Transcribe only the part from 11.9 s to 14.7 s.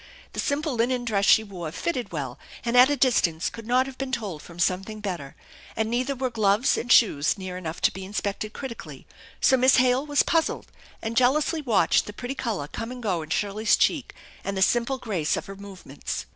the pretty color come and go in Shirley's cheek, and the